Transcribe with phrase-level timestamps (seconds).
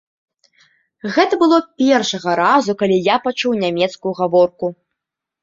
[1.17, 4.73] Гэта было першага разу, калі я пачуў нямецкую гаворку.